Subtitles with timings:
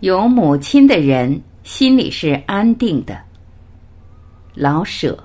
[0.00, 3.16] 有母亲的人心里是安定的。
[4.52, 5.16] 老舍。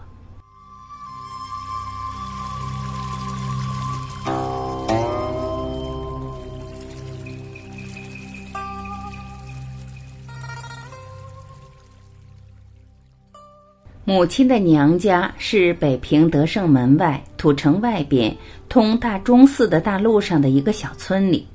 [14.05, 18.35] 母亲的娘家是北平德胜门外土城外边
[18.69, 21.47] 通大钟寺的大路上的一个小村里。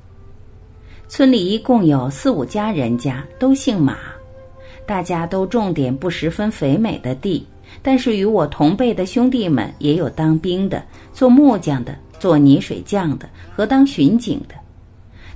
[1.06, 3.96] 村里一共有四五家人家，都姓马，
[4.86, 7.46] 大家都种点不十分肥美的地。
[7.82, 14.54] 但是与我同辈的兄弟们也有当兵的、做木匠的、做泥水匠的和当巡警的。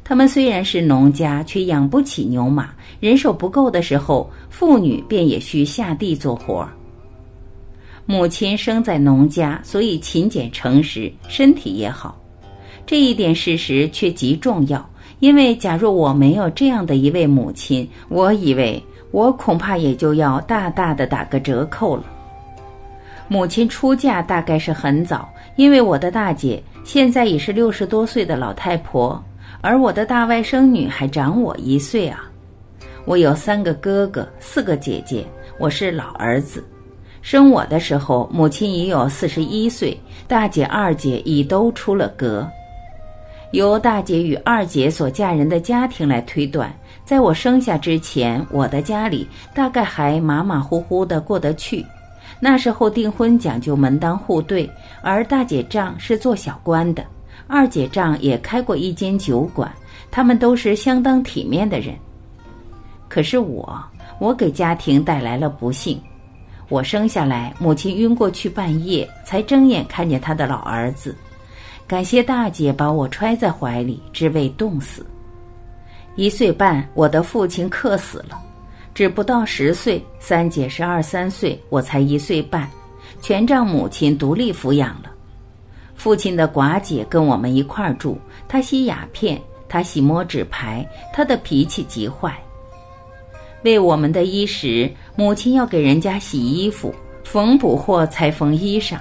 [0.04, 6.72] 他们虽然是农家，却养不起牛马，人手不够的时候，妇女便也需下地做活儿。
[8.06, 12.18] 母亲生在农家，所以勤俭诚实，身体也好。
[12.86, 14.88] 这一点事实却极重要。
[15.20, 22.04] 因为，假若我没有这样的一位母亲，我以为我恐怕也就要大大的打个折扣了。
[23.26, 29.22] 母亲出嫁大概是很早，因为我的大姐现在已是六十多岁的老太婆，
[29.60, 32.24] 而我的大外甥女还长我一岁啊。
[33.04, 35.26] 我有三个哥哥，四个姐姐，
[35.58, 36.64] 我是老儿子。
[37.20, 42.48] 生我的时候，母亲已有四十一岁，大姐、二姐已都出了阁。
[43.52, 46.70] 由大姐与二姐所嫁人的家庭来推断，
[47.04, 51.84] 在我生下之前，我的家里大概还马马虎虎的过得去。
[52.40, 54.70] 那时候订婚讲究门当户对，
[55.02, 57.02] 而大姐丈是做小官的，
[57.46, 59.72] 二姐丈也开过一间酒馆，
[60.10, 61.96] 他们都是相当体面的人。
[63.08, 63.82] 可是我，
[64.20, 65.98] 我给家庭带来了不幸。
[66.68, 71.16] 我生下来，母亲晕过去半夜，才睁眼看见她的老儿子。
[71.88, 75.06] 感谢大姐把我揣在怀里，只为冻死。
[76.16, 78.38] 一岁半，我的父亲客死了，
[78.92, 80.04] 只不到十岁。
[80.20, 82.68] 三姐是二三岁，我才一岁半，
[83.22, 85.10] 全仗母亲独立抚养了。
[85.94, 92.38] 父亲的寡姐跟我们一块儿住，她吸鸦片，她喜摸纸牌，她的脾气极坏。
[93.62, 98.98] 为我们的衣食，母亲要给人家洗衣服，缝补货裁缝衣裳。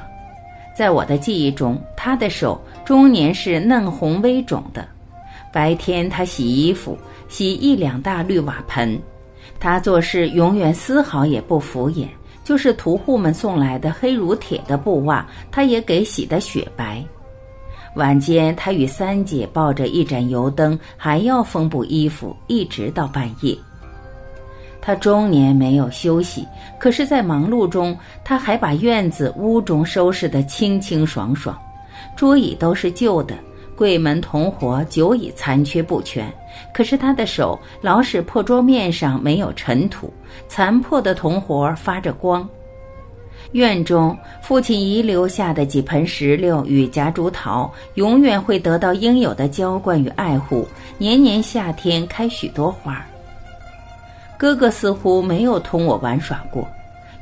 [0.73, 2.61] 在我的记忆中，她的手。
[2.87, 4.87] 中年是嫩红微肿的，
[5.51, 8.97] 白天他洗衣服，洗一两大绿瓦盆。
[9.59, 12.07] 他做事永远丝毫也不敷衍，
[12.45, 17.03] 就是屠户们送来的黑如铁的布袜，他也给洗得雪白。
[17.95, 23.53] 晚间，他与三姐抱着一盏油灯，还要缝补衣服，一直到半夜。
[24.79, 26.47] 他终年没有休息，
[26.79, 31.57] 可是，在忙碌中，他还把院子屋中收拾得清清爽爽。
[32.17, 33.35] 桌椅都是旧的，
[33.75, 36.33] 柜门铜活久已残缺不全。
[36.73, 40.11] 可是他的手老使破桌面上没有尘土，
[40.47, 42.49] 残破的铜活发着光。
[43.51, 50.67] 院中父亲遗留下的几盆石榴与夹竹桃，永远会得到应有的浇灌与爱护，
[50.97, 53.05] 年年夏天开许多花。
[54.39, 56.67] 哥哥似乎没有同我玩耍过，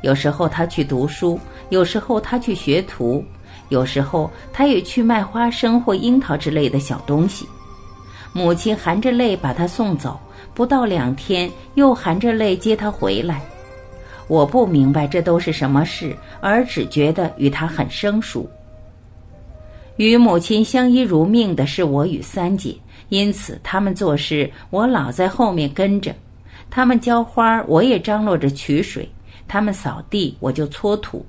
[0.00, 3.22] 有时候他去读书，有时候他去学徒。
[3.68, 7.46] 有时候，他也去卖花生或樱桃之类的小东西。
[8.32, 10.20] 母亲含着泪把他送走，
[10.54, 13.42] 不到两天又含着泪接他回来。
[14.28, 18.48] 我不明白这都是什么事，而只觉得与他很生疏。
[19.96, 22.76] 与母亲相依如命的是我与三姐，
[23.08, 26.14] 因此他们做事，我老在后面跟着。
[26.68, 29.04] 他们浇花，我也张罗着取水；
[29.48, 31.24] 他们扫地，我就搓土。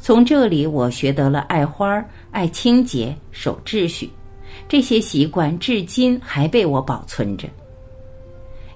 [0.00, 4.10] 从这里，我学得了爱花、爱清洁、守秩序，
[4.66, 7.46] 这些习惯至今还被我保存着。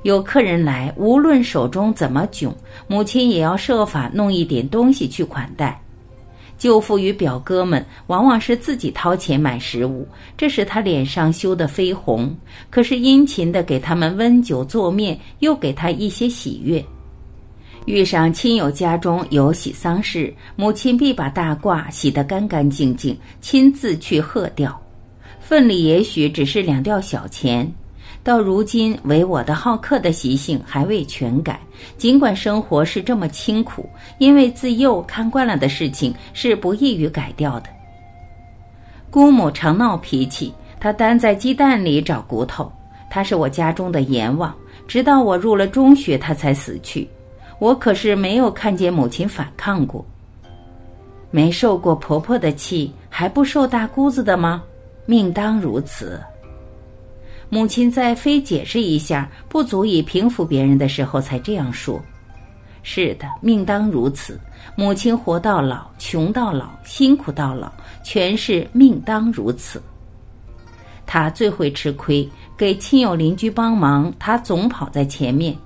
[0.03, 2.53] 有客人来，无论手中怎么窘，
[2.87, 5.81] 母亲也要设法弄一点东西去款待。
[6.59, 12.37] 舅父与表哥们往往是自己掏钱买食物，这使他脸上羞得绯红，
[12.69, 16.85] 可是殷勤的给他们温酒做面，又给他一些喜悦。
[17.87, 24.75] 遇上亲友家中有喜丧事，母亲必把大褂洗得干干净净，亲自去贺吊。
[25.39, 27.71] 份里也许只是两吊小钱，
[28.23, 31.61] 到如今唯我的好客的习性还未全改。
[31.99, 33.87] 尽管生活是这么清苦，
[34.17, 37.69] 因为自幼看惯了的事情是不易于改掉的。
[39.11, 42.73] 姑母常闹脾气，她单在鸡蛋里找骨头。
[43.11, 44.53] 她是我家中的阎王，
[44.89, 47.07] 直到我入了中学，她才死去。
[47.59, 50.05] 我可是没有看见母亲反抗过，
[51.31, 54.63] 没受过婆婆的气，还不受大姑子的吗？
[55.07, 56.21] 命当如此。
[57.51, 62.03] 母亲在非解释一下不足以平复别人的时候，才这样说
[62.83, 64.41] ：“是的，命当如此。
[64.75, 67.71] 母亲活到老，穷到老，辛苦到老，
[68.03, 69.81] 全是命当如此。
[71.07, 75.57] 他最会吃亏，给亲友邻居帮忙，他总跑在前面。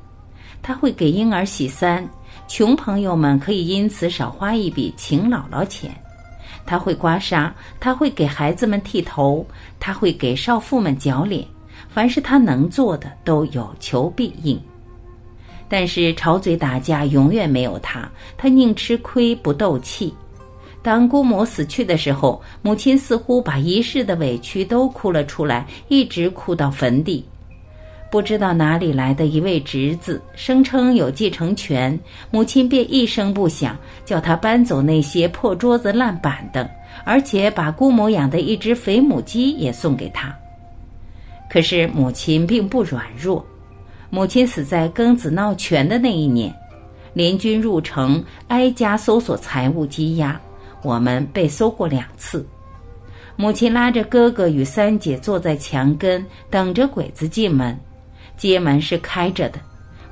[0.63, 2.09] 他会给婴儿洗三，
[2.47, 5.91] 穷朋友们可以因此少花一笔请姥姥钱。
[6.67, 7.51] 他会刮痧，
[7.81, 9.47] 他会给孩子们剃头，
[9.81, 11.47] 他会给少妇们绞脸。”
[11.89, 14.61] 凡是他能做的，都有求必应。
[15.69, 20.13] 但是吵嘴打架永远没有他，他宁吃亏不斗气。
[20.83, 27.25] 当姑母死去的时候，母亲似乎把一世的委屈都哭了出来，一直哭到坟地。
[28.11, 31.99] 不知道哪里来的一位侄子，声称有继承权，
[32.31, 36.67] 母亲便一声不响，叫他搬走那些破桌子烂板凳，
[37.05, 40.35] 而且把姑母养的一只肥母鸡也送给他。
[41.51, 43.45] 可是母亲并不软弱。
[44.11, 46.51] 母亲死在庚子闹权的那一年，
[47.13, 50.41] 联军入城，挨家搜索财物积压，
[50.83, 52.47] 我们被搜过两次。
[53.37, 57.79] 母亲拉着哥哥与三姐坐在墙根，等着鬼子进门。
[58.39, 59.59] 街门是开着的，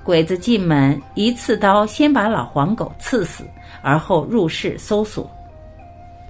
[0.05, 3.44] 鬼子进门一刺刀先把老黄狗刺死，
[3.81, 5.31] 而后入室搜索。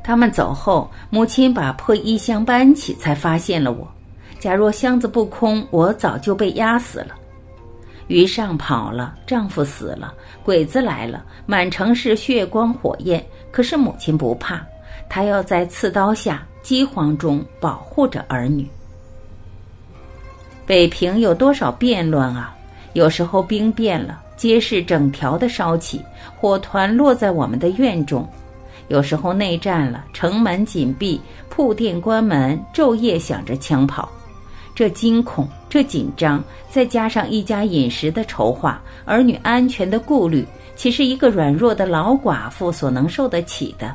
[0.05, 3.89] 他们走后，母亲把破衣箱搬起，才发现了我。
[4.39, 7.17] 假若箱子不空，我早就被压死了。
[8.07, 10.15] 于上跑了，丈夫死了，
[10.45, 13.25] 鬼子来了，满城是血光火焰。
[13.51, 14.65] 可是母亲不怕，
[15.09, 18.69] 她要在刺刀下、饥荒中保护着儿女。
[20.67, 22.53] 北平有多少变乱啊！
[22.95, 26.03] 有时候兵变了，街市整条的烧起，
[26.37, 28.25] 火团落在我们的院中；
[28.89, 34.09] 有时候内战了，城门紧闭，铺店关门，昼夜响着枪炮。
[34.75, 43.95] 这惊恐，这紧张，再加上一家饮食的筹划，儿女安全的顾虑，岂是一个软弱的老寡妇所能受得起的？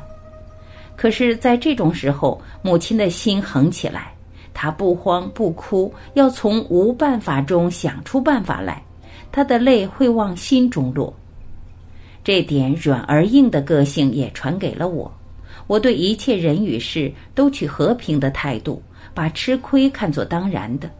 [0.96, 4.12] 可是，在这种时候，母亲的心横起来，
[4.54, 8.82] 他不慌不哭，要从无办法中想出办法来，
[9.30, 11.12] 他的泪会往心中落。
[12.24, 15.12] 这点软而硬的个性也传给了我，
[15.66, 18.82] 我对一切人与事都取和平的态度。
[19.14, 20.90] 把吃亏看作当然的，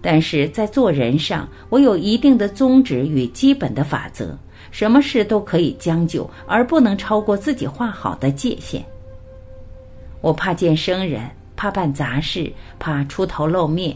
[0.00, 4.34] 但是在做人上，我有一定的宗旨与基本的法则，
[4.70, 8.82] 什么事都可以将就，而不能超过自己画好的界限。
[10.22, 11.28] 我怕见生人，
[11.58, 13.94] 怕办杂事，怕出头露面，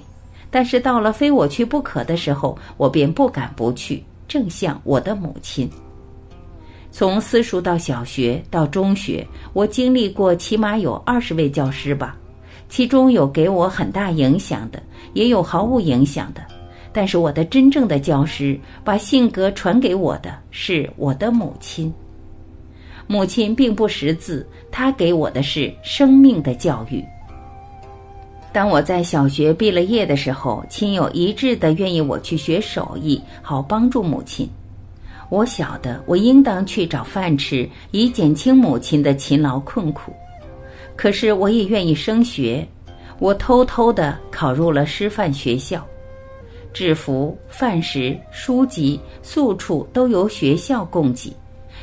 [0.51, 4.03] 但是到了非我去不可的时候，我便不敢不去。
[4.27, 5.71] 正像我的母亲，
[6.91, 12.17] 从私塾到小学到中学，我经历过起码有二十位教师吧。
[12.69, 14.83] 其中有给我很大影响的，
[15.13, 16.43] 也有毫无影响的。
[16.93, 21.95] 但是我的真正的教师，把性格传给我的是我的母亲。
[23.07, 27.05] 母亲并不识字，她给我的是生命的教育。
[28.53, 34.47] 当我在小学毕了业的时候，亲友一致的愿意我去学手艺，好帮助母亲。
[35.31, 40.13] 我晓得我应当去找饭吃，以减轻母亲的勤劳困苦。
[40.95, 42.67] 可是我也愿意升学，
[43.19, 45.83] 我偷偷的考入了师范学校，
[46.75, 51.35] 制服、饭食、书籍、宿处都由学校供给，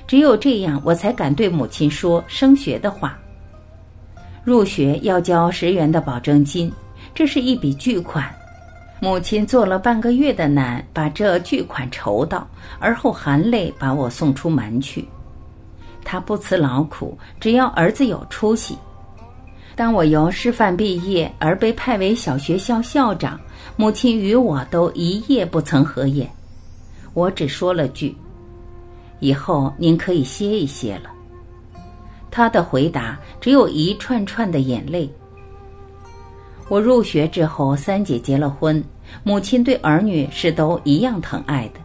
[0.06, 3.20] 只有这样，我才敢对母亲说升学的话。
[4.44, 6.72] 入学要交十元的保证金，
[7.14, 8.34] 这是一笔巨款，
[9.00, 12.48] 母亲做了半个月的难，把这巨款筹到，
[12.80, 15.08] 而后含泪把我送出门去。
[16.04, 18.78] 她不辞劳苦，只要儿子有出息。
[19.76, 23.40] 当我由师范毕业而被派为小学校校长，
[23.76, 26.30] 母亲与我都一夜不曾合眼。
[27.14, 28.16] 我只说了句
[29.20, 31.12] ：“以后您可以歇一歇了。”
[32.32, 35.10] 他的回答只有一串串的眼泪。
[36.68, 38.84] 我入学之后，三姐结了婚，
[39.24, 41.80] 母亲对儿女是都一样疼爱的。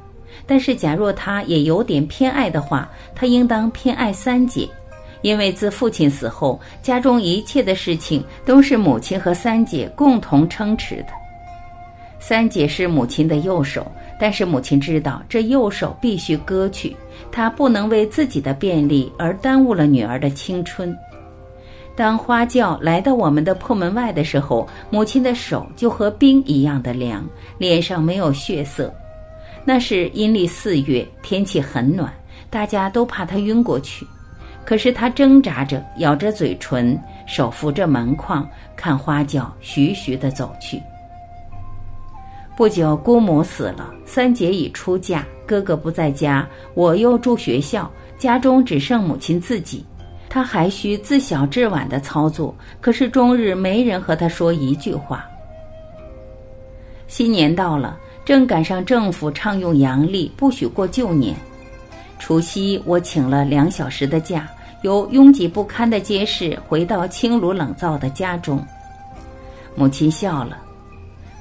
[0.47, 4.69] 但是，假若她也有点偏爱的话，她应当偏爱三姐。
[5.23, 11.07] 因为自父亲死后，家中一切的事情都是母亲和三姐共同撑持的。
[12.21, 16.97] 三姐是母亲的右手，但是母亲知道这右手必须割去，
[17.33, 20.97] 她不能为自己的便利而耽误了女儿的青春。
[21.97, 27.25] 当花轿来到我们的破门外的时候，母亲的手就和冰一样的凉，
[27.57, 28.93] 脸上没有血色。
[29.65, 32.13] 那是阴历四月，天气很暖，
[32.51, 34.07] 大家都怕她晕过去。
[34.65, 40.83] 可是她挣扎着，咬着嘴唇，手扶着门框，看花轿徐徐地走去。
[42.57, 49.85] 不久，姑母死了，三姐已出嫁，哥哥不在家，我又住学校，家中只剩母亲自己。
[50.29, 55.27] 她还需自小至晚的操作，可是终日没人和她说一句话。
[57.09, 61.35] 新年到了，正赶上政府倡用阳历，不许过旧年。
[62.21, 64.49] 除夕，我请了两小时的假，
[64.83, 68.65] 由拥挤不堪的街市回到清炉冷灶的家中。
[69.75, 70.59] 母亲笑了。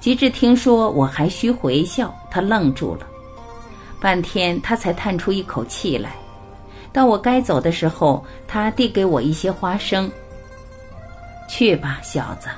[0.03, 3.07] 及至听说我还需回校，他愣住了，
[4.01, 6.13] 半天他才叹出一口气来。
[6.91, 10.11] 当我该走的时候，他递给我一些花生。
[11.47, 12.49] 去吧，小子。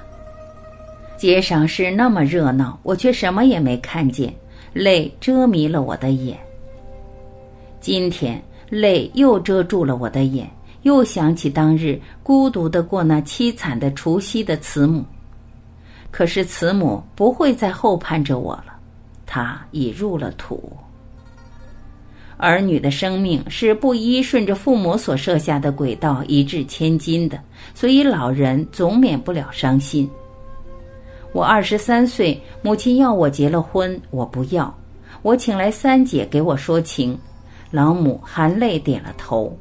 [1.17, 4.33] 街上是那么热闹，我却什么也没看见，
[4.73, 6.35] 泪遮迷了我的眼。
[7.79, 10.49] 今天泪又遮住了我的眼，
[10.81, 15.05] 又想起当日孤独的过那凄惨的除夕的慈母。
[16.15, 18.67] 可是慈母不会再后盼着我了，
[19.25, 20.71] 她已入了土。
[22.37, 27.37] 儿女的生命是不依顺着父母所设下的轨道一掷千金的，
[27.73, 30.09] 所以老人总免不了伤心。
[31.33, 34.73] 我二十三岁，母亲要我结了婚，我不要。
[35.21, 37.19] 我请来三姐给我说情，
[37.71, 39.53] 老母含泪点了头。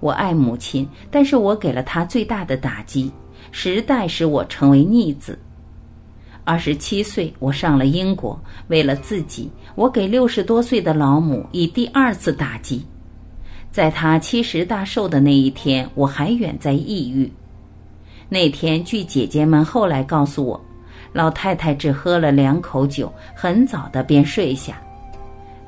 [0.00, 3.10] 我爱母亲，但是我给了她最大的打击，
[3.50, 5.38] 时代使我成为逆子。
[6.50, 8.36] 二十七岁，我上了英国。
[8.66, 12.84] 为了自己，我给六十多岁的老母以第二次打击。
[13.70, 17.32] 在她七十大寿的那一天，我还远在异域。
[18.28, 20.60] 那天，据姐姐们后来告诉我，
[21.12, 24.76] 老太太只喝了两口酒，很早的便睡下。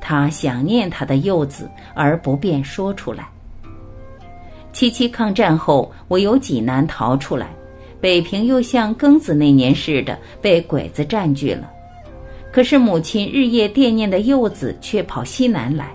[0.01, 3.29] 她想念她的幼子，而不便说出来。
[4.73, 7.47] 七七抗战后，我由济南逃出来。
[8.03, 11.71] 北平又像庚子那年似的被鬼子占据了，
[12.51, 15.89] 可是母亲日夜惦念的幼子却跑西南来。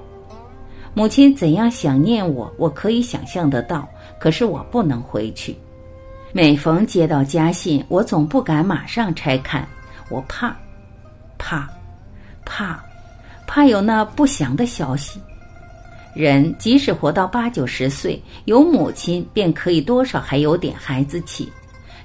[0.95, 3.87] 母亲怎样想念我，我可以想象得到。
[4.19, 5.55] 可是我不能回去。
[6.33, 9.69] 每逢接到家信，我总不敢马上拆看，
[10.09, 10.57] 我怕，
[11.37, 11.69] 怕，
[12.47, 12.83] 怕，
[13.47, 15.21] 怕有那不祥的消息。
[16.15, 21.47] 人即使活到八九十岁，有母亲便可以多少还有点孩子气。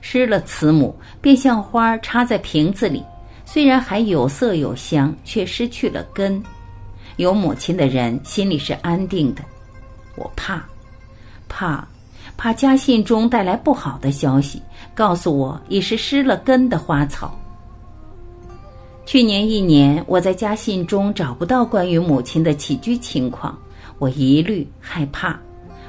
[0.06, 3.02] 失了慈母，便像花插在瓶子里，
[3.46, 6.44] 虽然还有色有香，却失去了根。
[7.16, 9.42] 有母亲的人心里是安定的。
[10.16, 10.62] 我怕，
[11.48, 11.88] 怕，
[12.36, 14.62] 怕家信中带来不好的消息，
[14.94, 17.34] 告诉我已是失了根的花草。
[19.06, 23.58] 去年一年，我在家信中找不到关于母亲的起居情况，
[24.00, 25.40] 我疑虑害怕。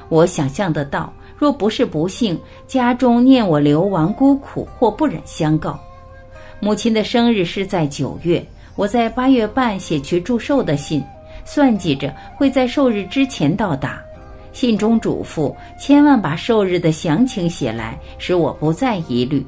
[0.07, 1.11] 我想象得到。
[1.37, 5.79] 若不是不幸，家中念我流亡孤苦，或不忍相告。
[6.59, 8.43] 母亲的生日是在九月，
[8.75, 11.03] 我在八月半写去祝寿的信，
[11.43, 14.01] 算计着会在寿日之前到达。
[14.53, 19.45] 信中嘱咐千万把寿日的详情写来，使我不再疑虑。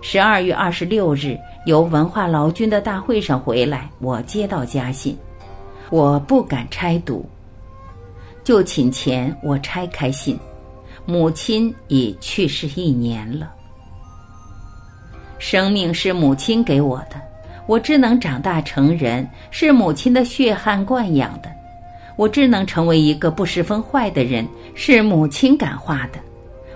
[0.00, 5.14] 十二月二十六日，由文化劳军的大会上回来，我接到家信，
[5.90, 7.24] 我不敢拆读。
[8.42, 10.38] 就寝前，我拆开信。
[11.06, 13.52] 母亲已去世一年了。
[15.38, 17.20] 生命是母亲给我的，
[17.66, 21.48] 我只能长大成人，是母亲的血汗惯养的；
[22.16, 26.18] 我只能成为一个不十分坏的人，是母亲感化的；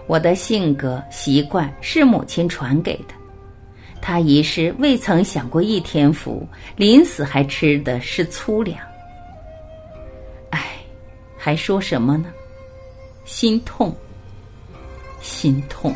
[0.06, 3.14] 我的性格习惯是母亲传给的。
[4.02, 8.78] 她一世未曾享过一天福，临死还吃的是粗粮。
[10.50, 10.61] 唉，
[11.38, 12.26] 还说什么呢？
[13.25, 13.94] 心痛。
[15.21, 15.95] 心痛。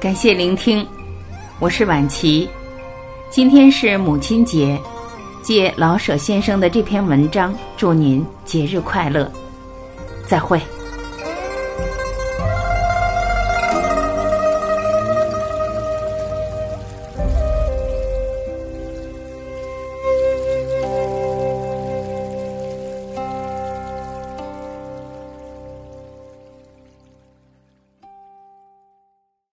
[0.00, 0.86] 感谢聆听，
[1.58, 2.48] 我是婉琪。
[3.30, 4.80] 今天是母亲节，
[5.42, 9.30] 借老舍先生的这篇文章，祝您节日快乐。
[10.26, 10.60] 再会。